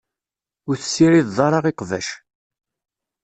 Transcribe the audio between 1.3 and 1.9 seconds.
ara